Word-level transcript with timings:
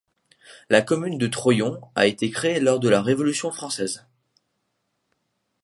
La 0.71 0.81
commune 0.81 1.19
de 1.19 1.27
Troyon 1.27 1.79
a 1.93 2.07
été 2.07 2.31
créée 2.31 2.59
lors 2.59 2.79
de 2.79 2.89
la 2.89 3.03
Révolution 3.03 3.51
française. 3.51 4.03